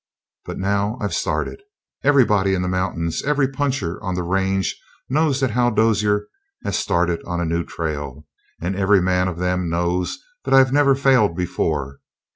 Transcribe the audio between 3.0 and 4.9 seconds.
every puncher on the range